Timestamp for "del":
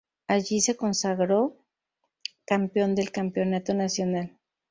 2.95-3.11